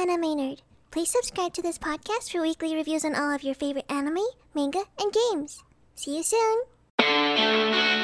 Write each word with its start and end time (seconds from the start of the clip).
Anime 0.00 0.18
Maynard. 0.18 0.62
Please 0.90 1.10
subscribe 1.10 1.52
to 1.52 1.60
this 1.60 1.76
podcast 1.76 2.32
for 2.32 2.40
weekly 2.40 2.74
reviews 2.74 3.04
on 3.04 3.14
all 3.14 3.34
of 3.34 3.42
your 3.42 3.54
favorite 3.54 3.84
anime, 3.90 4.24
manga, 4.54 4.82
and 4.98 5.12
games. 5.12 5.62
See 5.94 6.16
you 6.16 6.22
soon! 6.22 7.99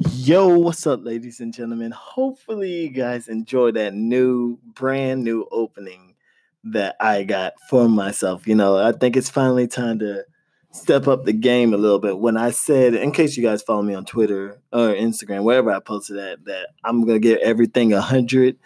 Yo, 0.00 0.56
what's 0.56 0.86
up, 0.86 1.04
ladies 1.04 1.40
and 1.40 1.52
gentlemen? 1.52 1.90
Hopefully, 1.90 2.82
you 2.82 2.88
guys 2.88 3.26
enjoy 3.26 3.72
that 3.72 3.94
new, 3.94 4.56
brand 4.62 5.24
new 5.24 5.44
opening 5.50 6.14
that 6.62 6.94
I 7.00 7.24
got 7.24 7.54
for 7.68 7.88
myself. 7.88 8.46
You 8.46 8.54
know, 8.54 8.78
I 8.78 8.92
think 8.92 9.16
it's 9.16 9.28
finally 9.28 9.66
time 9.66 9.98
to 9.98 10.24
step 10.70 11.08
up 11.08 11.24
the 11.24 11.32
game 11.32 11.74
a 11.74 11.78
little 11.78 11.98
bit. 11.98 12.20
When 12.20 12.36
I 12.36 12.52
said, 12.52 12.94
in 12.94 13.10
case 13.10 13.36
you 13.36 13.42
guys 13.42 13.60
follow 13.60 13.82
me 13.82 13.94
on 13.94 14.04
Twitter 14.04 14.60
or 14.72 14.90
Instagram, 14.90 15.42
wherever 15.42 15.72
I 15.72 15.80
posted 15.80 16.16
that, 16.16 16.44
that 16.44 16.68
I'm 16.84 17.04
gonna 17.04 17.18
give 17.18 17.38
everything 17.38 17.92
a 17.92 18.00
hundred 18.00 18.56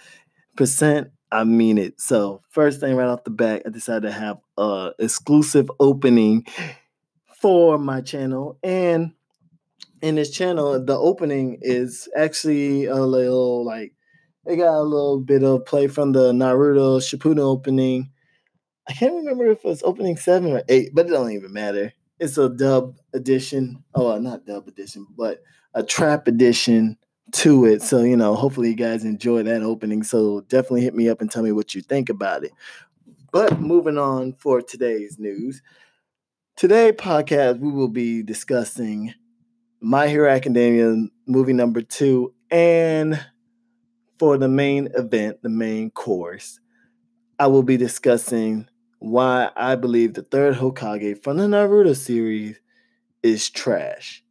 percent. 0.55 1.13
I 1.31 1.45
mean 1.45 1.79
it. 1.79 1.99
So, 1.99 2.43
first 2.51 2.79
thing 2.79 2.95
right 2.95 3.09
off 3.09 3.25
the 3.25 3.31
bat, 3.31 3.63
I 3.65 3.71
decided 3.71 4.03
to 4.03 4.13
have 4.13 4.37
a 4.59 4.91
exclusive 4.99 5.71
opening 5.81 6.47
for 7.41 7.79
my 7.79 8.03
channel 8.03 8.59
and 8.63 9.13
in 10.01 10.17
this 10.17 10.31
channel, 10.31 10.85
the 10.85 10.97
opening 10.97 11.59
is 11.63 12.09
actually 12.17 12.87
a 12.87 12.97
little 12.97 13.65
like 13.65 13.95
it 14.45 14.57
got 14.57 14.75
a 14.75 14.83
little 14.83 15.21
bit 15.21 15.45
of 15.45 15.65
play 15.65 15.87
from 15.87 16.13
the 16.13 16.33
Naruto 16.33 16.99
Shippuden 16.99 17.39
opening. 17.39 18.11
I 18.89 18.93
can't 18.93 19.15
remember 19.15 19.47
if 19.47 19.59
it 19.59 19.65
was 19.65 19.83
opening 19.85 20.17
seven 20.17 20.53
or 20.53 20.63
eight, 20.69 20.91
but 20.93 21.07
it 21.07 21.11
don't 21.11 21.31
even 21.31 21.53
matter. 21.53 21.93
It's 22.19 22.37
a 22.39 22.49
dub 22.49 22.97
edition. 23.15 23.85
Oh, 23.95 24.19
not 24.19 24.45
dub 24.45 24.67
edition, 24.67 25.07
but 25.17 25.43
a 25.75 25.85
trap 25.85 26.27
edition 26.27 26.99
to 27.33 27.65
it. 27.65 27.83
So, 27.83 28.03
you 28.03 28.17
know, 28.17 28.35
hopefully 28.35 28.71
you 28.71 28.75
guys 28.75 29.05
enjoy 29.05 29.45
that 29.45 29.63
opening. 29.63 30.03
So 30.03 30.41
definitely 30.43 30.83
hit 30.83 30.95
me 30.95 31.09
up 31.09 31.21
and 31.21 31.31
tell 31.31 31.45
me 31.45 31.53
what 31.53 31.75
you 31.75 31.81
think 31.81 32.09
about 32.09 32.45
it. 32.45 32.53
But 33.31 33.61
moving 33.61 33.97
on 33.97 34.35
for 34.35 34.61
today's 34.61 35.19
news. 35.19 35.63
Today 36.57 36.93
podcast, 36.93 37.61
we 37.61 37.71
will 37.71 37.89
be 37.89 38.23
discussing 38.23 39.15
my 39.83 40.07
Hero 40.07 40.31
Academia 40.31 41.09
movie 41.27 41.53
number 41.53 41.83
two, 41.83 42.33
and 42.53 43.21
for 44.17 44.39
the 44.39 44.49
main 44.49 44.89
event, 44.95 45.43
the 45.43 45.49
main 45.49 45.91
course, 45.91 46.61
I 47.41 47.49
will 47.49 47.65
be 47.65 47.77
discussing 47.77 48.69
why 49.01 49.51
I 49.57 49.75
believe 49.75 50.15
the 50.15 50.23
third 50.23 50.55
Hokage 50.55 51.21
from 51.25 51.37
the 51.37 51.49
Naruto 51.49 51.97
series 51.97 52.61
is 53.25 53.51
trash. 53.51 54.23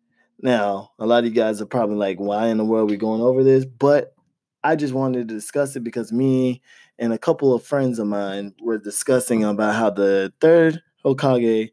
Now, 0.42 0.92
a 0.98 1.06
lot 1.06 1.26
of 1.26 1.26
you 1.26 1.36
guys 1.36 1.62
are 1.62 1.66
probably 1.66 1.98
like, 1.98 2.18
why 2.18 2.48
in 2.48 2.58
the 2.58 2.64
world 2.64 2.90
are 2.90 2.94
we 2.94 2.98
going 2.98 3.22
over 3.22 3.44
this? 3.44 3.66
But 3.66 4.16
I 4.64 4.78
just 4.78 4.94
wanted 4.94 5.28
to 5.28 5.34
discuss 5.34 5.76
it 5.76 5.84
because 5.84 6.14
me 6.14 6.62
and 6.98 7.12
a 7.12 7.18
couple 7.18 7.54
of 7.54 7.66
friends 7.66 8.00
of 8.00 8.08
mine 8.08 8.56
were 8.62 8.78
discussing 8.78 9.44
about 9.44 9.76
how 9.76 9.90
the 9.90 10.32
third 10.40 10.82
Hokage 11.04 11.72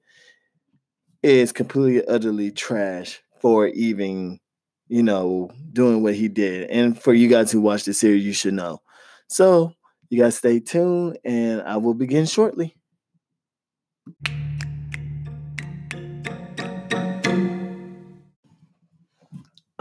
is 1.23 1.53
completely 1.53 2.05
utterly 2.07 2.51
trash 2.51 3.21
for 3.41 3.69
even, 3.69 4.41
you 4.89 5.03
know, 5.03 5.51
doing 5.73 6.03
what 6.03 6.15
he 6.15 6.29
did. 6.29 6.71
And 6.71 7.01
for 7.01 7.15
you 7.15 7.29
guys 7.29 7.53
who 7.53 7.61
watch 7.61 7.85
the 7.85 7.95
series, 7.95 8.25
you 8.25 8.33
should 8.33 8.55
know. 8.55 8.81
So 9.29 9.73
you 10.11 10.23
guys 10.23 10.37
stay 10.37 10.61
tuned 10.61 11.19
and 11.25 11.63
I 11.63 11.77
will 11.77 11.95
begin 11.95 12.27
shortly. 12.27 12.75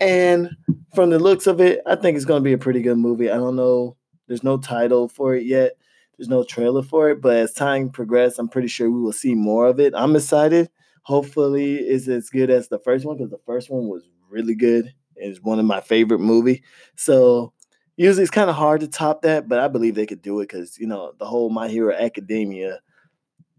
and 0.00 0.50
from 0.94 1.10
the 1.10 1.18
looks 1.18 1.46
of 1.46 1.60
it, 1.60 1.80
I 1.84 1.96
think 1.96 2.16
it's 2.16 2.24
going 2.24 2.40
to 2.40 2.44
be 2.44 2.52
a 2.52 2.58
pretty 2.58 2.80
good 2.80 2.96
movie. 2.96 3.30
I 3.30 3.36
don't 3.36 3.56
know 3.56 3.96
there's 4.28 4.44
no 4.44 4.56
title 4.56 5.08
for 5.08 5.34
it 5.34 5.44
yet. 5.44 5.72
There's 6.16 6.28
no 6.28 6.44
trailer 6.44 6.82
for 6.82 7.10
it, 7.10 7.20
but 7.20 7.36
as 7.36 7.52
time 7.52 7.90
progresses, 7.90 8.38
I'm 8.38 8.48
pretty 8.48 8.68
sure 8.68 8.90
we 8.90 9.00
will 9.00 9.12
see 9.12 9.34
more 9.34 9.66
of 9.66 9.78
it. 9.80 9.92
I'm 9.94 10.16
excited. 10.16 10.70
Hopefully, 11.02 11.76
it's 11.76 12.08
as 12.08 12.30
good 12.30 12.48
as 12.48 12.68
the 12.68 12.78
first 12.78 13.04
one 13.04 13.16
because 13.16 13.30
the 13.30 13.40
first 13.44 13.70
one 13.70 13.88
was 13.88 14.08
really 14.30 14.54
good. 14.54 14.94
It's 15.16 15.42
one 15.42 15.58
of 15.58 15.64
my 15.64 15.80
favorite 15.80 16.20
movie. 16.20 16.62
So 16.96 17.52
usually 17.96 18.22
it's 18.22 18.30
kind 18.30 18.50
of 18.50 18.56
hard 18.56 18.80
to 18.80 18.88
top 18.88 19.22
that, 19.22 19.48
but 19.48 19.58
I 19.58 19.68
believe 19.68 19.94
they 19.94 20.06
could 20.06 20.22
do 20.22 20.40
it 20.40 20.48
because 20.48 20.78
you 20.78 20.86
know 20.86 21.12
the 21.18 21.26
whole 21.26 21.50
My 21.50 21.68
Hero 21.68 21.94
Academia 21.94 22.80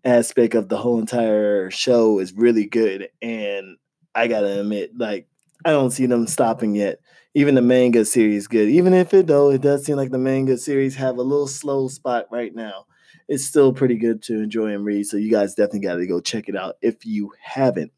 aspect 0.04 0.56
of 0.56 0.70
the 0.70 0.78
whole 0.78 1.00
entire 1.00 1.72
show 1.72 2.20
is 2.20 2.34
really 2.34 2.66
good, 2.66 3.10
and 3.22 3.78
I 4.16 4.28
gotta 4.28 4.60
admit, 4.60 4.92
like 4.98 5.28
I 5.66 5.72
don't 5.72 5.92
see 5.92 6.06
them 6.06 6.28
stopping 6.28 6.76
yet 6.76 7.00
even 7.38 7.54
the 7.54 7.62
manga 7.62 8.04
series 8.04 8.48
good. 8.48 8.68
Even 8.68 8.96
if 8.96 9.14
it 9.14 9.28
though 9.28 9.52
it 9.52 9.62
does 9.62 9.86
seem 9.86 9.96
like 9.96 10.10
the 10.10 10.18
manga 10.18 10.58
series 10.58 10.96
have 10.96 11.20
a 11.20 11.22
little 11.22 11.46
slow 11.46 11.88
spot 11.88 12.26
right 12.32 12.56
now, 12.56 12.88
it's 13.28 13.46
still 13.46 13.72
pretty 13.72 13.96
good 13.96 14.24
to 14.24 14.42
enjoy 14.42 14.74
and 14.74 14.84
read. 14.84 15.06
So 15.06 15.18
you 15.18 15.30
guys 15.30 15.54
definitely 15.54 15.82
got 15.82 15.98
to 15.98 16.08
go 16.08 16.20
check 16.20 16.50
it 16.50 16.56
out 16.56 16.78
if 16.82 17.06
you 17.06 17.32
haven't. 17.40 17.92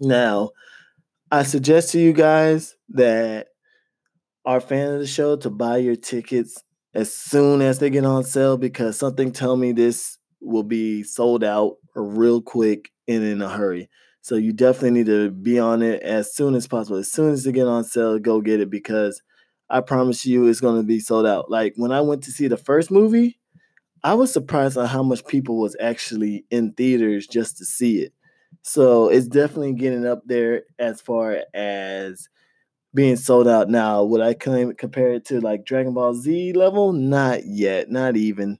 Now, 0.00 0.52
I 1.30 1.42
suggest 1.42 1.92
to 1.92 2.00
you 2.00 2.14
guys 2.14 2.76
that 2.88 3.48
are 4.46 4.58
fan 4.58 4.94
of 4.94 5.00
the 5.00 5.06
show 5.06 5.36
to 5.36 5.50
buy 5.50 5.76
your 5.76 5.96
tickets 5.96 6.64
as 6.94 7.12
soon 7.12 7.60
as 7.60 7.78
they 7.78 7.90
get 7.90 8.06
on 8.06 8.24
sale 8.24 8.56
because 8.56 8.98
something 8.98 9.32
tell 9.32 9.54
me 9.54 9.72
this 9.72 10.16
will 10.40 10.62
be 10.62 11.02
sold 11.02 11.44
out 11.44 11.76
real 11.94 12.40
quick 12.40 12.90
and 13.08 13.24
in 13.24 13.42
a 13.42 13.48
hurry. 13.48 13.88
So 14.22 14.36
you 14.36 14.52
definitely 14.52 14.90
need 14.92 15.06
to 15.06 15.30
be 15.30 15.58
on 15.58 15.82
it 15.82 16.02
as 16.02 16.34
soon 16.34 16.54
as 16.54 16.66
possible. 16.66 16.98
As 16.98 17.10
soon 17.10 17.32
as 17.32 17.44
they 17.44 17.52
get 17.52 17.66
on 17.66 17.84
sale, 17.84 18.18
go 18.18 18.40
get 18.40 18.60
it 18.60 18.70
because 18.70 19.22
I 19.70 19.80
promise 19.80 20.26
you 20.26 20.46
it's 20.46 20.60
going 20.60 20.76
to 20.76 20.86
be 20.86 21.00
sold 21.00 21.26
out. 21.26 21.50
Like 21.50 21.74
when 21.76 21.92
I 21.92 22.00
went 22.00 22.22
to 22.24 22.32
see 22.32 22.48
the 22.48 22.56
first 22.56 22.90
movie, 22.90 23.38
I 24.02 24.14
was 24.14 24.32
surprised 24.32 24.76
on 24.76 24.86
how 24.86 25.02
much 25.02 25.26
people 25.26 25.58
was 25.58 25.76
actually 25.80 26.44
in 26.50 26.72
theaters 26.72 27.26
just 27.26 27.58
to 27.58 27.64
see 27.64 28.00
it. 28.00 28.12
So 28.62 29.08
it's 29.08 29.28
definitely 29.28 29.74
getting 29.74 30.06
up 30.06 30.22
there 30.26 30.62
as 30.78 31.00
far 31.00 31.44
as 31.54 32.28
being 32.94 33.16
sold 33.16 33.46
out 33.48 33.68
now. 33.68 34.02
Would 34.04 34.20
I 34.20 34.34
claim 34.34 34.74
compare 34.74 35.12
it 35.12 35.24
to 35.26 35.40
like 35.40 35.64
Dragon 35.64 35.94
Ball 35.94 36.14
Z 36.14 36.52
level? 36.54 36.92
Not 36.92 37.46
yet, 37.46 37.90
not 37.90 38.16
even 38.16 38.58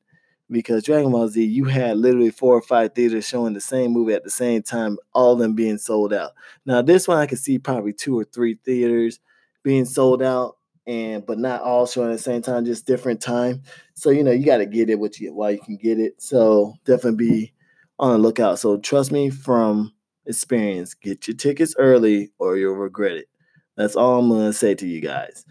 because 0.50 0.82
Dragon 0.82 1.12
Ball 1.12 1.28
Z, 1.28 1.42
you 1.44 1.64
had 1.64 1.96
literally 1.98 2.30
four 2.30 2.54
or 2.54 2.62
five 2.62 2.94
theaters 2.94 3.26
showing 3.26 3.54
the 3.54 3.60
same 3.60 3.92
movie 3.92 4.14
at 4.14 4.24
the 4.24 4.30
same 4.30 4.62
time, 4.62 4.98
all 5.12 5.36
them 5.36 5.54
being 5.54 5.78
sold 5.78 6.12
out. 6.12 6.32
Now 6.66 6.82
this 6.82 7.06
one 7.06 7.18
I 7.18 7.26
can 7.26 7.38
see 7.38 7.58
probably 7.58 7.92
two 7.92 8.18
or 8.18 8.24
three 8.24 8.58
theaters 8.64 9.20
being 9.62 9.84
sold 9.84 10.22
out, 10.22 10.56
and 10.86 11.24
but 11.24 11.38
not 11.38 11.62
all 11.62 11.86
showing 11.86 12.10
at 12.10 12.16
the 12.16 12.22
same 12.22 12.42
time, 12.42 12.64
just 12.64 12.86
different 12.86 13.20
time. 13.20 13.62
So 13.94 14.10
you 14.10 14.24
know 14.24 14.32
you 14.32 14.44
got 14.44 14.58
to 14.58 14.66
get 14.66 14.90
it 14.90 14.98
you 15.20 15.34
while 15.34 15.52
you 15.52 15.60
can 15.60 15.76
get 15.76 15.98
it. 15.98 16.20
So 16.20 16.74
definitely 16.84 17.26
be 17.26 17.52
on 17.98 18.12
the 18.12 18.18
lookout. 18.18 18.58
So 18.58 18.78
trust 18.78 19.12
me 19.12 19.30
from 19.30 19.92
experience, 20.26 20.94
get 20.94 21.28
your 21.28 21.36
tickets 21.36 21.74
early 21.78 22.32
or 22.38 22.56
you'll 22.56 22.74
regret 22.74 23.16
it. 23.16 23.28
That's 23.76 23.96
all 23.96 24.18
I'm 24.18 24.28
gonna 24.28 24.52
say 24.52 24.74
to 24.74 24.86
you 24.86 25.00
guys. 25.00 25.44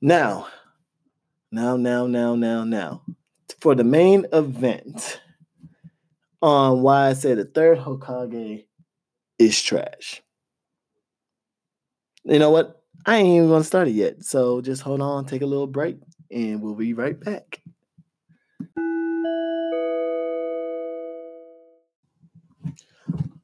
Now, 0.00 0.48
now, 1.52 1.76
now, 1.76 2.06
now, 2.06 2.34
now, 2.34 2.64
now 2.64 3.02
for 3.60 3.74
the 3.74 3.84
main 3.84 4.26
event 4.32 5.20
on 6.42 6.82
why 6.82 7.08
I 7.08 7.12
say 7.12 7.34
the 7.34 7.44
third 7.44 7.78
Hokage 7.78 8.64
is 9.38 9.60
trash. 9.60 10.22
You 12.24 12.38
know 12.38 12.50
what? 12.50 12.82
I 13.06 13.16
ain't 13.16 13.28
even 13.28 13.48
gonna 13.48 13.64
start 13.64 13.88
it 13.88 13.92
yet. 13.92 14.24
So 14.24 14.60
just 14.60 14.82
hold 14.82 15.00
on, 15.00 15.26
take 15.26 15.42
a 15.42 15.46
little 15.46 15.66
break, 15.66 15.98
and 16.30 16.60
we'll 16.62 16.74
be 16.74 16.94
right 16.94 17.18
back. 17.18 17.62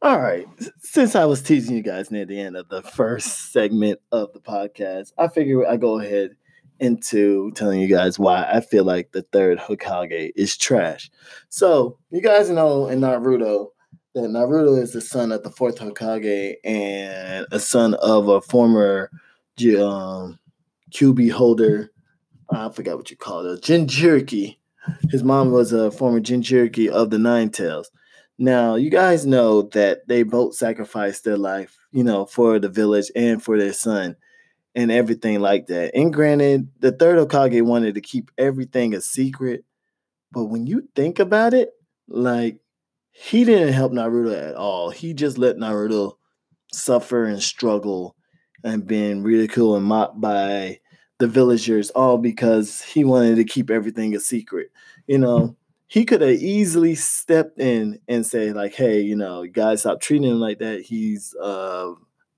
All 0.02 0.20
right. 0.20 0.46
Since 0.78 1.16
I 1.16 1.24
was 1.24 1.42
teasing 1.42 1.74
you 1.74 1.82
guys 1.82 2.10
near 2.10 2.26
the 2.26 2.38
end 2.38 2.56
of 2.56 2.68
the 2.68 2.82
first 2.82 3.50
segment 3.50 3.98
of 4.12 4.32
the 4.34 4.40
podcast, 4.40 5.12
I 5.18 5.28
figure 5.28 5.66
I 5.66 5.78
go 5.78 5.98
ahead 5.98 6.36
into 6.80 7.50
telling 7.52 7.80
you 7.80 7.88
guys 7.88 8.18
why 8.18 8.48
I 8.50 8.60
feel 8.60 8.84
like 8.84 9.12
the 9.12 9.22
third 9.22 9.58
Hokage 9.58 10.32
is 10.36 10.56
trash. 10.56 11.10
So, 11.48 11.98
you 12.10 12.20
guys 12.20 12.50
know 12.50 12.88
in 12.88 13.00
Naruto 13.00 13.68
that 14.14 14.30
Naruto 14.30 14.80
is 14.80 14.92
the 14.92 15.00
son 15.00 15.32
of 15.32 15.42
the 15.42 15.50
fourth 15.50 15.78
Hokage 15.78 16.54
and 16.64 17.46
a 17.52 17.60
son 17.60 17.94
of 17.94 18.28
a 18.28 18.40
former 18.40 19.10
um, 19.78 20.38
Kyuubi 20.90 21.30
holder. 21.30 21.90
I 22.50 22.68
forgot 22.70 22.96
what 22.96 23.10
you 23.10 23.16
call 23.16 23.46
it, 23.46 23.58
a 23.58 23.60
Jinchuriki. 23.60 24.58
His 25.10 25.24
mom 25.24 25.50
was 25.50 25.72
a 25.72 25.90
former 25.90 26.20
Jinchuriki 26.20 26.88
of 26.88 27.10
the 27.10 27.18
Nine 27.18 27.50
Tails. 27.50 27.90
Now, 28.38 28.74
you 28.76 28.90
guys 28.90 29.26
know 29.26 29.62
that 29.72 30.06
they 30.06 30.22
both 30.22 30.54
sacrificed 30.54 31.24
their 31.24 31.38
life, 31.38 31.76
you 31.90 32.04
know, 32.04 32.26
for 32.26 32.58
the 32.58 32.68
village 32.68 33.10
and 33.16 33.42
for 33.42 33.58
their 33.58 33.72
son 33.72 34.16
and 34.76 34.92
everything 34.92 35.40
like 35.40 35.66
that. 35.68 35.96
And 35.96 36.12
granted, 36.12 36.68
the 36.80 36.92
third 36.92 37.18
Okage 37.18 37.62
wanted 37.62 37.96
to 37.96 38.02
keep 38.02 38.30
everything 38.38 38.94
a 38.94 39.00
secret, 39.00 39.64
but 40.30 40.44
when 40.44 40.66
you 40.66 40.88
think 40.94 41.18
about 41.18 41.54
it, 41.54 41.70
like 42.08 42.58
he 43.10 43.44
didn't 43.44 43.72
help 43.72 43.92
Naruto 43.92 44.50
at 44.50 44.54
all. 44.54 44.90
He 44.90 45.14
just 45.14 45.38
let 45.38 45.56
Naruto 45.56 46.16
suffer 46.72 47.24
and 47.24 47.42
struggle 47.42 48.14
and 48.62 48.86
being 48.86 49.22
ridiculed 49.22 49.78
and 49.78 49.86
mocked 49.86 50.20
by 50.20 50.80
the 51.18 51.26
villagers, 51.26 51.88
all 51.90 52.18
because 52.18 52.82
he 52.82 53.02
wanted 53.02 53.36
to 53.36 53.44
keep 53.44 53.70
everything 53.70 54.14
a 54.14 54.20
secret. 54.20 54.70
You 55.06 55.18
know, 55.18 55.56
he 55.86 56.04
could 56.04 56.20
have 56.20 56.32
easily 56.32 56.94
stepped 56.94 57.58
in 57.58 58.00
and 58.08 58.26
say 58.26 58.52
like, 58.52 58.74
"Hey, 58.74 59.00
you 59.00 59.16
know, 59.16 59.46
guys, 59.46 59.80
stop 59.80 60.00
treating 60.02 60.30
him 60.30 60.40
like 60.40 60.58
that. 60.58 60.82
He's 60.82 61.34
uh, 61.40 61.92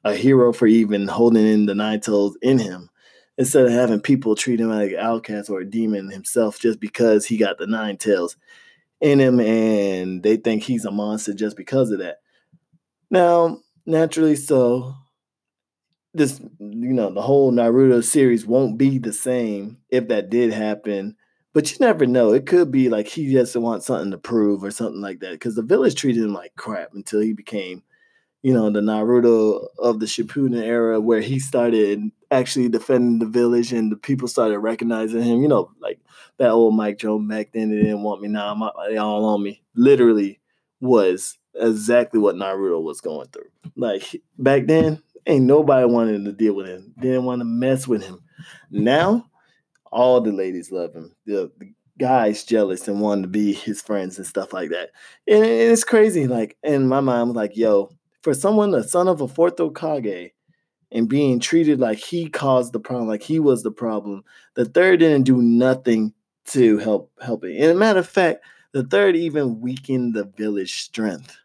a 0.05 0.15
hero 0.15 0.53
for 0.53 0.67
even 0.67 1.09
holding 1.09 1.47
in 1.47 1.67
the 1.67 1.75
nine 1.75 2.01
tails 2.01 2.37
in 2.43 2.59
him." 2.59 2.91
Instead 3.37 3.67
of 3.67 3.73
having 3.73 4.01
people 4.01 4.35
treat 4.35 4.61
him 4.61 4.71
like 4.71 4.91
an 4.91 4.99
outcast 4.99 5.49
or 5.49 5.61
a 5.61 5.65
demon 5.65 6.11
himself 6.11 6.59
just 6.59 6.81
because 6.81 7.25
he 7.25 7.37
got 7.37 7.59
the 7.59 7.69
nine 7.69 7.97
tails 7.97 8.37
in 9.01 9.21
him 9.21 9.39
and 9.39 10.25
they 10.25 10.37
think 10.37 10.65
he's 10.65 10.85
a 10.85 10.91
monster 10.91 11.33
just 11.33 11.57
because 11.57 11.93
of 11.93 12.01
that. 12.01 12.19
Now, 13.11 13.61
naturally 13.87 14.35
so, 14.35 14.95
this 16.15 16.41
you 16.59 16.93
know, 16.93 17.13
the 17.13 17.23
whole 17.23 17.53
Naruto 17.53 18.03
series 18.03 18.45
won't 18.45 18.77
be 18.77 18.99
the 18.99 19.13
same 19.13 19.79
if 19.89 20.09
that 20.09 20.31
did 20.31 20.53
happen 20.53 21.17
but 21.59 21.73
you 21.73 21.79
never 21.81 22.07
know. 22.07 22.33
It 22.33 22.47
could 22.47 22.71
be 22.71 22.89
like 22.89 23.09
he 23.09 23.33
just 23.33 23.57
wants 23.57 23.87
something 23.87 24.13
to 24.13 24.19
prove 24.19 24.63
or 24.63 24.71
something 24.71 25.01
like 25.01 25.19
that. 25.21 25.33
Because 25.33 25.57
the 25.57 25.63
village 25.63 25.95
treated 25.95 26.23
him 26.23 26.33
like 26.33 26.55
crap 26.57 26.95
until 26.95 27.21
he 27.21 27.33
became, 27.33 27.83
you 28.43 28.53
know, 28.53 28.71
the 28.71 28.81
Naruto 28.81 29.67
of 29.79 30.01
the 30.01 30.07
Shippuden 30.07 30.63
era, 30.63 31.01
where 31.01 31.21
he 31.21 31.39
started 31.39 32.11
actually 32.31 32.69
defending 32.69 33.19
the 33.19 33.27
village 33.27 33.73
and 33.73 33.91
the 33.91 33.97
people 33.97 34.29
started 34.29 34.59
recognizing 34.59 35.23
him. 35.23 35.43
You 35.43 35.49
know, 35.49 35.71
like 35.81 36.01
that 36.39 36.51
old 36.51 36.75
Mike 36.75 36.99
Joe 36.99 37.19
back 37.19 37.53
then. 37.53 37.71
They 37.71 37.77
didn't 37.77 38.03
want 38.03 38.23
me 38.23 38.29
now. 38.29 38.53
I'm 38.53 38.91
they 38.91 38.97
all 38.97 39.25
on 39.25 39.43
me. 39.43 39.63
Literally 39.75 40.41
was 40.81 41.39
exactly 41.55 42.21
what 42.21 42.37
Naruto 42.37 42.83
was 42.83 43.01
going 43.01 43.29
through. 43.29 43.51
Like 43.77 44.23
back 44.39 44.67
then, 44.67 45.03
ain't 45.27 45.45
nobody 45.45 45.87
wanted 45.87 46.25
to 46.25 46.33
deal 46.33 46.55
with 46.55 46.67
him. 46.67 46.95
Didn't 47.01 47.25
want 47.25 47.41
to 47.41 47.45
mess 47.45 47.89
with 47.89 48.05
him. 48.05 48.21
Now 48.71 49.27
all 49.91 50.21
the 50.21 50.33
ladies 50.33 50.71
love 50.71 50.95
him. 50.95 51.15
The, 51.27 51.51
the 51.59 51.73
guys 51.99 52.45
jealous 52.45 52.87
and 52.87 53.01
wanting 53.01 53.23
to 53.23 53.29
be 53.29 53.53
his 53.53 53.83
friends 53.83 54.19
and 54.19 54.27
stuff 54.27 54.53
like 54.53 54.71
that. 54.71 54.91
And, 55.27 55.45
it's 55.45 55.85
crazy. 55.85 56.27
Like 56.27 56.57
in 56.63 56.89
my 56.89 57.01
mind, 57.01 57.31
I'm 57.31 57.33
like, 57.33 57.57
yo, 57.57 57.91
for 58.29 58.35
someone, 58.35 58.73
the 58.73 58.85
son 58.85 59.09
of 59.09 59.23
a 59.23 59.27
fourth 59.27 59.57
Hokage, 59.57 60.33
and 60.93 61.09
being 61.09 61.41
treated 61.41 61.81
like 61.81 61.97
he 61.97 62.29
caused 62.29 62.75
the 62.75 62.79
problem, 62.79 63.09
like 63.09 63.23
he 63.23 63.39
was 63.39 63.63
the 63.63 63.71
problem, 63.71 64.23
the 64.53 64.67
third 64.67 64.99
didn't 64.99 65.23
do 65.23 65.41
nothing 65.41 66.13
to 66.45 66.77
help 66.77 67.11
help 67.23 67.43
it. 67.45 67.57
And 67.57 67.71
a 67.71 67.75
matter 67.75 68.01
of 68.01 68.07
fact, 68.07 68.45
the 68.73 68.85
third 68.85 69.17
even 69.17 69.63
weakened 69.63 70.13
the 70.13 70.25
village 70.25 70.83
strength 70.83 71.39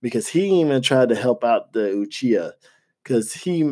because 0.00 0.28
he 0.28 0.60
even 0.60 0.80
tried 0.80 1.08
to 1.08 1.16
help 1.16 1.42
out 1.42 1.72
the 1.72 1.88
Uchiha 1.88 2.52
because 3.02 3.32
he 3.32 3.68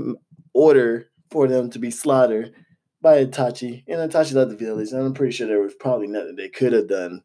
ordered 0.52 1.06
for 1.30 1.46
them 1.46 1.70
to 1.70 1.78
be 1.78 1.92
slaughtered 1.92 2.52
by 3.00 3.25
Itachi, 3.25 3.85
and 3.87 4.11
Itachi 4.11 4.35
left 4.35 4.50
the 4.50 4.56
village. 4.56 4.90
And 4.90 5.02
I'm 5.04 5.14
pretty 5.14 5.30
sure 5.30 5.46
there 5.46 5.61
was 5.61 5.75
probably 5.75 6.08
nothing 6.08 6.35
they 6.35 6.49
could 6.49 6.73
have 6.73 6.88
done. 6.88 7.23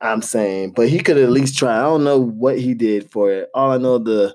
I'm 0.00 0.22
saying, 0.22 0.72
but 0.72 0.88
he 0.88 1.00
could 1.00 1.18
at 1.18 1.30
least 1.30 1.58
try. 1.58 1.76
I 1.76 1.82
don't 1.82 2.04
know 2.04 2.18
what 2.18 2.58
he 2.58 2.74
did 2.74 3.10
for 3.10 3.32
it. 3.32 3.48
All 3.54 3.72
I 3.72 3.78
know 3.78 3.98
the 3.98 4.34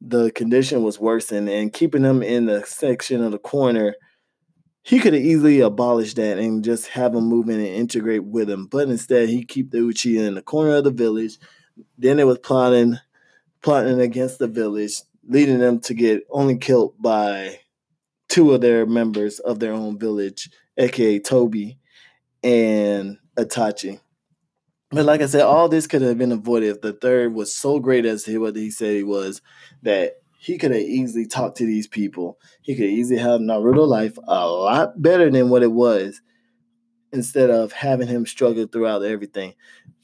the 0.00 0.30
condition 0.30 0.82
was 0.82 0.98
worsened, 0.98 1.48
and 1.48 1.72
keeping 1.72 2.04
him 2.04 2.22
in 2.22 2.46
the 2.46 2.64
section 2.64 3.22
of 3.22 3.32
the 3.32 3.38
corner, 3.38 3.94
he 4.82 5.00
could 5.00 5.12
have 5.12 5.22
easily 5.22 5.60
abolished 5.60 6.16
that 6.16 6.38
and 6.38 6.64
just 6.64 6.88
have 6.88 7.14
him 7.14 7.24
move 7.24 7.48
in 7.48 7.58
and 7.60 7.66
integrate 7.66 8.24
with 8.24 8.48
him. 8.48 8.66
But 8.66 8.88
instead, 8.88 9.28
he 9.28 9.44
keep 9.44 9.70
the 9.70 9.78
Uchiha 9.78 10.26
in 10.26 10.34
the 10.34 10.42
corner 10.42 10.76
of 10.76 10.84
the 10.84 10.90
village. 10.90 11.38
Then 11.96 12.18
it 12.18 12.26
was 12.26 12.38
plotting, 12.38 12.98
plotting 13.62 14.00
against 14.00 14.38
the 14.38 14.48
village, 14.48 15.02
leading 15.28 15.58
them 15.58 15.80
to 15.80 15.94
get 15.94 16.22
only 16.30 16.56
killed 16.56 16.94
by 17.00 17.60
two 18.28 18.52
of 18.52 18.60
their 18.60 18.86
members 18.86 19.38
of 19.40 19.58
their 19.58 19.72
own 19.72 19.98
village, 19.98 20.50
aka 20.76 21.18
Toby 21.18 21.78
and 22.42 23.18
Itachi. 23.36 24.00
But 24.90 25.04
like 25.04 25.20
I 25.20 25.26
said, 25.26 25.42
all 25.42 25.68
this 25.68 25.86
could 25.86 26.02
have 26.02 26.16
been 26.16 26.32
avoided 26.32 26.70
if 26.70 26.80
the 26.80 26.94
third 26.94 27.34
was 27.34 27.54
so 27.54 27.78
great 27.78 28.06
as 28.06 28.24
he 28.24 28.38
what 28.38 28.56
he 28.56 28.70
said 28.70 28.94
he 28.94 29.02
was 29.02 29.42
that 29.82 30.14
he 30.38 30.56
could 30.56 30.70
have 30.70 30.80
easily 30.80 31.26
talked 31.26 31.58
to 31.58 31.66
these 31.66 31.86
people. 31.86 32.38
He 32.62 32.74
could 32.74 32.86
easily 32.86 33.20
have 33.20 33.40
Naruto 33.40 33.86
life 33.86 34.16
a 34.26 34.48
lot 34.48 35.00
better 35.00 35.30
than 35.30 35.50
what 35.50 35.62
it 35.62 35.72
was 35.72 36.22
instead 37.12 37.50
of 37.50 37.72
having 37.72 38.08
him 38.08 38.24
struggle 38.24 38.66
throughout 38.66 39.02
everything. 39.02 39.54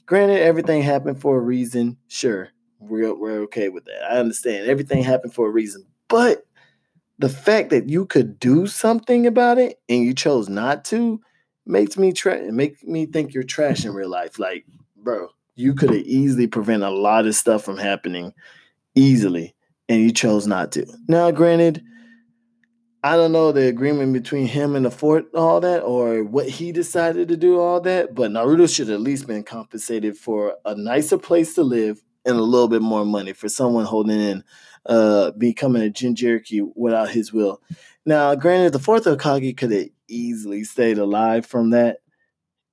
Granted, 0.07 0.41
everything 0.41 0.83
happened 0.83 1.21
for 1.21 1.39
a 1.39 1.41
reason. 1.41 1.97
Sure, 2.09 2.51
we're, 2.79 3.15
we're 3.15 3.41
okay 3.43 3.71
with 3.71 3.87
that. 3.87 4.05
I 4.05 4.19
understand. 4.19 4.67
Everything 4.67 5.03
happened 5.03 5.33
for 5.33 5.47
a 5.47 5.53
reason. 5.53 5.87
But 6.09 6.45
the 7.19 7.29
fact 7.29 7.71
that 7.71 7.89
you 7.89 8.05
could 8.05 8.39
do 8.39 8.67
something 8.67 9.27
about 9.27 9.57
it 9.57 9.81
and 9.89 10.05
you 10.05 10.13
chose 10.13 10.49
not 10.49 10.85
to 10.87 11.21
makes 11.67 11.97
me 11.97 12.13
tra- 12.13 12.53
make 12.53 12.83
me 12.87 13.07
think 13.07 13.35
you're 13.35 13.43
trash 13.43 13.85
in 13.85 13.93
real 13.93 14.09
life. 14.09 14.39
Like, 14.39 14.67
bro, 14.97 15.29
you 15.55 15.75
could 15.75 15.91
have 15.91 16.03
easily 16.03 16.47
prevented 16.47 16.89
a 16.89 16.93
lot 16.93 17.27
of 17.27 17.35
stuff 17.35 17.65
from 17.65 17.79
happening 17.79 18.33
easily, 18.95 19.55
and 19.89 20.01
you 20.01 20.13
chose 20.13 20.47
not 20.47 20.73
to. 20.73 20.87
Now, 21.09 21.31
granted, 21.31 21.83
I 23.03 23.17
don't 23.17 23.33
know 23.33 23.53
the 23.53 23.67
agreement 23.67 24.15
between 24.15 24.47
him 24.47 24.75
and 24.75 24.87
the 24.87 24.91
fort, 24.91 25.27
all 25.35 25.61
that, 25.61 25.83
or 25.83 26.25
what 26.25 26.49
he 26.49 26.73
decided 26.73 27.29
to 27.29 27.37
do, 27.37 27.61
all 27.61 27.81
that. 27.83 28.15
But 28.15 28.31
Naruto 28.31 28.73
should 28.73 28.89
at 28.89 29.01
least 29.01 29.27
been 29.27 29.43
compensated 29.43 30.17
for 30.17 30.57
a 30.65 30.75
nicer 30.75 31.19
place 31.19 31.55
to 31.57 31.63
live 31.63 32.03
and 32.25 32.37
a 32.37 32.43
little 32.43 32.69
bit 32.69 32.81
more 32.81 33.05
money 33.05 33.35
for 33.35 33.49
someone 33.51 33.85
holding 33.85 34.19
in 34.19 34.45
uh, 34.87 35.33
becoming 35.33 35.83
a 35.83 35.91
Jinchuriki 35.91 36.67
without 36.75 37.11
his 37.11 37.33
will. 37.33 37.61
Now, 38.07 38.35
granted, 38.35 38.73
the 38.73 38.79
fourth 38.79 39.05
Hokage 39.05 39.57
could 39.57 39.71
have 39.71 39.89
easily 40.09 40.65
stayed 40.65 40.99
alive 40.99 41.47
from 41.47 41.71
that 41.71 41.99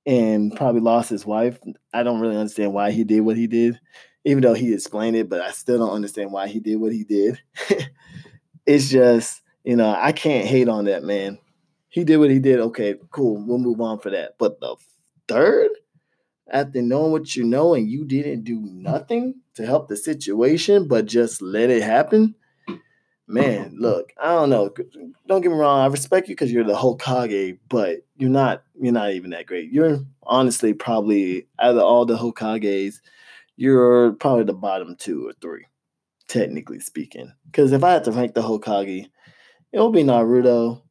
and 0.06 0.54
probably 0.54 0.80
lost 0.80 1.10
his 1.10 1.24
wife. 1.24 1.58
I 1.92 2.02
don't 2.02 2.20
really 2.20 2.36
understand 2.36 2.72
why 2.72 2.90
he 2.90 3.04
did 3.04 3.20
what 3.20 3.36
he 3.36 3.46
did, 3.46 3.78
even 4.24 4.42
though 4.42 4.54
he 4.54 4.72
explained 4.72 5.16
it, 5.16 5.28
but 5.28 5.40
I 5.40 5.50
still 5.52 5.78
don't 5.78 5.94
understand 5.94 6.32
why 6.32 6.48
he 6.48 6.60
did 6.60 6.76
what 6.76 6.92
he 6.92 7.04
did. 7.04 7.40
it's 8.66 8.88
just, 8.88 9.42
you 9.64 9.76
know, 9.76 9.94
I 9.96 10.12
can't 10.12 10.46
hate 10.46 10.68
on 10.68 10.86
that 10.86 11.04
man. 11.04 11.38
He 11.88 12.04
did 12.04 12.16
what 12.16 12.30
he 12.30 12.38
did. 12.38 12.58
Okay, 12.58 12.96
cool. 13.10 13.36
We'll 13.36 13.58
move 13.58 13.80
on 13.80 13.98
for 13.98 14.10
that. 14.10 14.36
But 14.38 14.60
the 14.60 14.76
third, 15.28 15.70
after 16.48 16.82
knowing 16.82 17.12
what 17.12 17.36
you 17.36 17.44
know 17.44 17.74
and 17.74 17.88
you 17.88 18.04
didn't 18.04 18.44
do 18.44 18.60
nothing 18.60 19.34
to 19.54 19.66
help 19.66 19.88
the 19.88 19.96
situation, 19.96 20.88
but 20.88 21.06
just 21.06 21.42
let 21.42 21.70
it 21.70 21.82
happen. 21.82 22.34
Man, 23.32 23.76
look, 23.78 24.12
I 24.22 24.34
don't 24.34 24.50
know. 24.50 24.74
Don't 25.26 25.40
get 25.40 25.50
me 25.50 25.56
wrong. 25.56 25.80
I 25.80 25.86
respect 25.86 26.28
you 26.28 26.34
because 26.34 26.52
you're 26.52 26.64
the 26.64 26.74
Hokage, 26.74 27.58
but 27.70 28.00
you're 28.18 28.28
not. 28.28 28.62
You're 28.78 28.92
not 28.92 29.12
even 29.12 29.30
that 29.30 29.46
great. 29.46 29.72
You're 29.72 30.00
honestly 30.24 30.74
probably 30.74 31.46
out 31.58 31.74
of 31.74 31.82
all 31.82 32.04
the 32.04 32.18
Hokages, 32.18 32.96
you're 33.56 34.12
probably 34.12 34.44
the 34.44 34.52
bottom 34.52 34.96
two 34.96 35.26
or 35.26 35.32
three, 35.40 35.64
technically 36.28 36.78
speaking. 36.80 37.32
Because 37.46 37.72
if 37.72 37.82
I 37.82 37.92
had 37.92 38.04
to 38.04 38.12
rank 38.12 38.34
the 38.34 38.42
Hokage, 38.42 39.06
it 39.72 39.80
would 39.80 39.94
be 39.94 40.04
Naruto, 40.04 40.82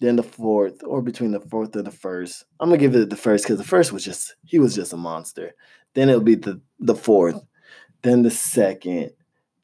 then 0.00 0.16
the 0.16 0.22
fourth, 0.22 0.82
or 0.84 1.00
between 1.00 1.30
the 1.30 1.40
fourth 1.40 1.74
and 1.76 1.86
the 1.86 1.90
first. 1.90 2.44
I'm 2.60 2.68
gonna 2.68 2.78
give 2.78 2.94
it 2.94 3.08
the 3.08 3.16
first 3.16 3.44
because 3.44 3.56
the 3.56 3.64
first 3.64 3.90
was 3.90 4.04
just 4.04 4.34
he 4.44 4.58
was 4.58 4.74
just 4.74 4.92
a 4.92 4.98
monster. 4.98 5.54
Then 5.94 6.10
it'll 6.10 6.20
be 6.20 6.34
the 6.34 6.60
the 6.78 6.94
fourth, 6.94 7.40
then 8.02 8.20
the 8.20 8.30
second, 8.30 9.12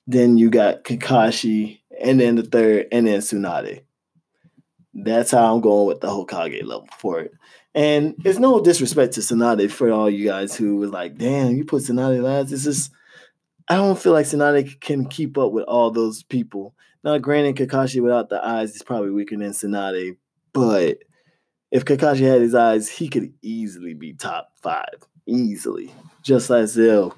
then 0.06 0.36
you 0.36 0.50
got 0.50 0.84
Kakashi, 0.84 1.80
and 2.00 2.20
then 2.20 2.36
the 2.36 2.42
third, 2.42 2.86
and 2.92 3.06
then 3.06 3.20
Tsunade. 3.20 3.82
That's 4.94 5.30
how 5.30 5.54
I'm 5.54 5.60
going 5.60 5.86
with 5.86 6.00
the 6.00 6.08
Hokage 6.08 6.64
level 6.64 6.88
for 6.98 7.20
it. 7.20 7.32
And 7.74 8.14
it's 8.24 8.38
no 8.38 8.62
disrespect 8.62 9.14
to 9.14 9.20
Tsunade 9.20 9.70
for 9.70 9.90
all 9.90 10.08
you 10.08 10.24
guys 10.24 10.56
who 10.56 10.76
was 10.76 10.90
like, 10.90 11.18
damn, 11.18 11.56
you 11.56 11.64
put 11.64 11.82
Tsunade 11.82 12.22
last. 12.22 12.50
This 12.50 12.66
is 12.66 12.90
I 13.68 13.76
don't 13.76 13.98
feel 13.98 14.12
like 14.12 14.26
Tsunade 14.26 14.80
can 14.80 15.06
keep 15.06 15.36
up 15.36 15.52
with 15.52 15.64
all 15.64 15.90
those 15.90 16.22
people. 16.22 16.74
Now, 17.02 17.18
granted, 17.18 17.56
Kakashi 17.56 18.00
without 18.00 18.28
the 18.28 18.44
eyes 18.44 18.74
is 18.74 18.82
probably 18.82 19.10
weaker 19.10 19.36
than 19.36 19.50
Tsunade, 19.50 20.16
but 20.52 20.98
if 21.70 21.84
Kakashi 21.84 22.20
had 22.20 22.40
his 22.40 22.54
eyes, 22.54 22.88
he 22.88 23.08
could 23.08 23.32
easily 23.42 23.94
be 23.94 24.14
top 24.14 24.50
five. 24.62 24.94
Easily. 25.26 25.92
Just 26.22 26.48
like 26.48 26.66
Zell. 26.68 27.16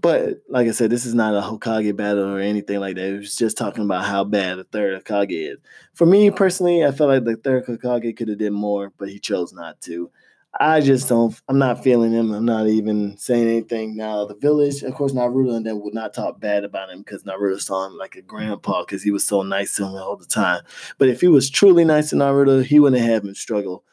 But 0.00 0.42
like 0.48 0.68
I 0.68 0.72
said, 0.72 0.90
this 0.90 1.06
is 1.06 1.14
not 1.14 1.34
a 1.34 1.40
Hokage 1.40 1.94
battle 1.96 2.24
or 2.24 2.40
anything 2.40 2.80
like 2.80 2.96
that. 2.96 3.06
It 3.06 3.18
was 3.18 3.36
just 3.36 3.56
talking 3.56 3.84
about 3.84 4.04
how 4.04 4.24
bad 4.24 4.58
the 4.58 4.64
third 4.64 5.04
Hokage 5.04 5.30
is. 5.30 5.58
For 5.94 6.06
me 6.06 6.30
personally, 6.30 6.84
I 6.84 6.90
felt 6.90 7.10
like 7.10 7.24
the 7.24 7.36
third 7.36 7.66
Hokage 7.66 8.16
could 8.16 8.28
have 8.28 8.38
did 8.38 8.52
more, 8.52 8.92
but 8.98 9.08
he 9.08 9.18
chose 9.18 9.52
not 9.52 9.80
to. 9.82 10.10
I 10.58 10.80
just 10.80 11.08
don't. 11.08 11.38
I'm 11.48 11.58
not 11.58 11.82
feeling 11.82 12.12
him. 12.12 12.32
I'm 12.32 12.46
not 12.46 12.66
even 12.66 13.16
saying 13.18 13.46
anything 13.46 13.96
now. 13.96 14.24
The 14.24 14.34
village, 14.34 14.82
of 14.82 14.94
course, 14.94 15.12
Naruto 15.12 15.54
and 15.54 15.66
them 15.66 15.82
would 15.82 15.92
not 15.92 16.14
talk 16.14 16.40
bad 16.40 16.64
about 16.64 16.90
him 16.90 17.00
because 17.00 17.24
Naruto 17.24 17.60
saw 17.60 17.86
him 17.86 17.96
like 17.98 18.16
a 18.16 18.22
grandpa 18.22 18.82
because 18.82 19.02
he 19.02 19.10
was 19.10 19.26
so 19.26 19.42
nice 19.42 19.76
to 19.76 19.84
him 19.84 19.94
all 19.94 20.16
the 20.16 20.24
time. 20.24 20.62
But 20.98 21.08
if 21.08 21.20
he 21.20 21.28
was 21.28 21.50
truly 21.50 21.84
nice 21.84 22.10
to 22.10 22.16
Naruto, 22.16 22.64
he 22.64 22.80
wouldn't 22.80 23.02
have 23.02 23.24
him 23.24 23.34
struggle 23.34 23.84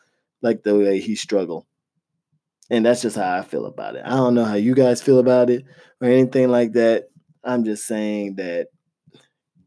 like 0.41 0.63
the 0.63 0.75
way 0.77 0.99
he 0.99 1.15
struggled. 1.15 1.65
And 2.73 2.83
that's 2.83 3.03
just 3.03 3.15
how 3.15 3.37
I 3.37 3.43
feel 3.43 3.67
about 3.67 3.95
it. 3.95 4.01
I 4.03 4.09
don't 4.09 4.33
know 4.33 4.45
how 4.45 4.55
you 4.55 4.73
guys 4.73 4.99
feel 4.99 5.19
about 5.19 5.51
it 5.51 5.63
or 6.01 6.07
anything 6.07 6.49
like 6.49 6.73
that. 6.73 7.07
I'm 7.43 7.63
just 7.63 7.85
saying 7.85 8.37
that 8.37 8.69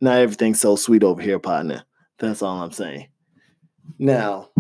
not 0.01 0.19
everything's 0.19 0.61
so 0.61 0.75
sweet 0.75 1.05
over 1.05 1.23
here, 1.23 1.39
partner. 1.39 1.85
That's 2.19 2.43
all 2.43 2.61
I'm 2.61 2.73
saying. 2.73 3.07
Now, 3.97 4.51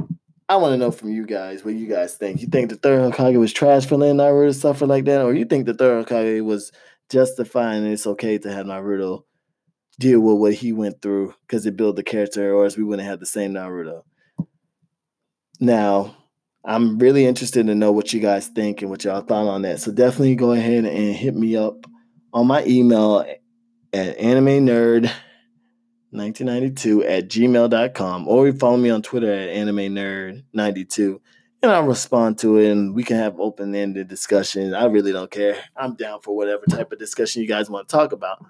I 0.49 0.57
want 0.57 0.75
to 0.75 0.76
know 0.76 0.93
from 0.93 1.11
you 1.11 1.26
guys 1.26 1.65
what 1.65 1.75
you 1.75 1.88
guys 1.88 2.15
think. 2.15 2.41
You 2.41 2.47
think 2.47 2.71
the 2.71 2.76
third 2.76 3.12
Hokage 3.12 3.37
was 3.37 3.53
trash 3.53 3.85
for 3.85 3.97
letting 3.97 4.19
Naruto 4.19 4.55
suffer 4.55 4.87
like 4.87 5.07
that, 5.07 5.23
or 5.23 5.35
you 5.35 5.45
think 5.45 5.67
the 5.67 5.75
third 5.75 6.07
Hokage 6.07 6.45
was 6.45 6.71
justifying 7.11 7.85
it's 7.85 8.07
okay 8.07 8.38
to 8.38 8.53
have 8.53 8.67
Naruto 8.67 9.25
deal 9.99 10.21
with 10.21 10.37
what 10.37 10.55
he 10.55 10.73
went 10.73 11.03
through 11.03 11.35
because 11.49 11.67
it 11.67 11.76
built 11.76 11.97
the 11.97 12.05
character, 12.05 12.55
or 12.55 12.62
else 12.62 12.76
we 12.76 12.85
wouldn't 12.85 13.09
have 13.09 13.19
the 13.19 13.26
same 13.26 13.55
Naruto. 13.55 14.03
Now, 15.59 16.15
I'm 16.66 16.99
really 16.99 17.25
interested 17.26 17.66
to 17.68 17.75
know 17.76 17.92
what 17.92 18.12
you 18.12 18.18
guys 18.18 18.49
think 18.49 18.82
and 18.82 18.90
what 18.90 19.04
y'all 19.04 19.20
thought 19.20 19.46
on 19.46 19.62
that. 19.62 19.80
So 19.80 19.92
definitely 19.92 20.35
go 20.35 20.50
ahead 20.50 20.85
and 20.85 21.14
hit 21.14 21.37
me 21.37 21.56
up 21.56 21.87
on 22.32 22.49
my 22.49 22.64
email 22.64 23.25
at 23.92 24.18
anime 24.18 24.66
nerd 24.66 25.02
1992 26.11 27.04
at 27.04 27.28
gmail.com 27.28 28.26
or 28.26 28.52
follow 28.52 28.76
me 28.76 28.90
on 28.90 29.00
Twitter 29.00 29.32
at 29.32 29.49
anime 29.50 29.94
nerd 29.94 30.42
92 30.52 31.20
and 31.62 31.70
I'll 31.70 31.85
respond 31.85 32.38
to 32.38 32.58
it 32.58 32.73
and 32.73 32.94
we 32.94 33.04
can 33.04 33.16
have 33.16 33.38
open 33.38 33.73
ended 33.75 34.08
discussion. 34.08 34.75
I 34.75 34.87
really 34.87 35.12
don't 35.12 35.30
care. 35.30 35.56
I'm 35.76 35.94
down 35.94 36.20
for 36.20 36.35
whatever 36.35 36.64
type 36.68 36.90
of 36.90 36.99
discussion 36.99 37.42
you 37.42 37.49
guys 37.49 37.70
want 37.70 37.88
to 37.88 37.96
talk 37.96 38.11
about. 38.11 38.44